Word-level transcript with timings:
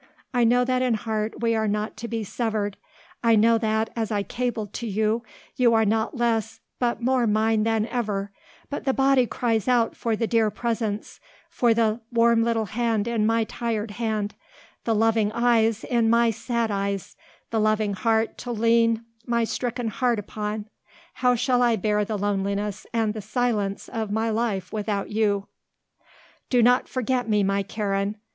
I 0.33 0.45
know 0.45 0.65
that 0.65 0.81
in 0.81 0.95
heart 0.95 1.41
we 1.41 1.53
are 1.53 1.67
not 1.67 1.95
to 1.97 2.07
be 2.07 2.23
severed; 2.23 2.75
I 3.23 3.35
know 3.35 3.59
that, 3.59 3.91
as 3.95 4.11
I 4.11 4.23
cabled 4.23 4.73
to 4.73 4.87
you, 4.87 5.21
you 5.57 5.75
are 5.75 5.85
not 5.85 6.17
less 6.17 6.59
but 6.79 7.03
more 7.03 7.27
mine 7.27 7.61
than 7.65 7.85
ever; 7.85 8.31
but 8.71 8.85
the 8.85 8.95
body 8.95 9.27
cries 9.27 9.67
out 9.67 9.95
for 9.95 10.15
the 10.15 10.25
dear 10.25 10.49
presence; 10.49 11.19
for 11.51 11.75
the 11.75 12.01
warm 12.11 12.41
little 12.43 12.65
hand 12.65 13.07
in 13.07 13.27
my 13.27 13.43
tired 13.43 13.91
hand, 13.91 14.33
the 14.85 14.95
loving 14.95 15.31
eyes 15.33 15.83
in 15.83 16.09
my 16.09 16.31
sad 16.31 16.71
eyes, 16.71 17.15
the 17.51 17.59
loving 17.59 17.93
heart 17.93 18.39
to 18.39 18.51
lean 18.51 19.05
my 19.27 19.43
stricken 19.43 19.89
heart 19.89 20.17
upon. 20.17 20.65
How 21.13 21.35
shall 21.35 21.61
I 21.61 21.75
bear 21.75 22.03
the 22.03 22.17
loneliness 22.17 22.87
and 22.91 23.13
the 23.13 23.21
silence 23.21 23.87
of 23.87 24.09
my 24.09 24.31
life 24.31 24.73
without 24.73 25.11
you? 25.11 25.45
"Do 26.49 26.63
not 26.63 26.87
forget 26.87 27.29
me, 27.29 27.43
my 27.43 27.61
Karen. 27.61 28.15